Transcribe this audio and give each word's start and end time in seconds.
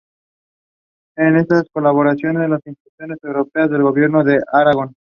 En 1.15 1.35
estas 1.35 1.65
colaboraron 1.71 2.49
las 2.49 2.65
instituciones 2.65 3.19
europeas 3.21 3.69
o 3.69 3.75
el 3.75 3.83
Gobierno 3.83 4.23
de 4.23 4.41
Aragón. 4.51 4.95